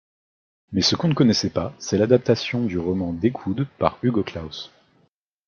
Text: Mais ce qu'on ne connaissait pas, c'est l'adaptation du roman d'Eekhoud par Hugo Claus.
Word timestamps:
Mais 0.71 0.81
ce 0.81 0.95
qu'on 0.95 1.09
ne 1.09 1.13
connaissait 1.13 1.51
pas, 1.51 1.75
c'est 1.77 1.99
l'adaptation 1.99 2.65
du 2.65 2.79
roman 2.79 3.13
d'Eekhoud 3.13 3.67
par 3.77 3.99
Hugo 4.01 4.23
Claus. 4.23 4.71